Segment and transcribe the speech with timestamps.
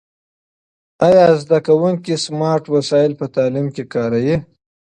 [1.07, 4.37] آیا زده کوونکي سمارټ وسایل په تعلیم کې کاروي؟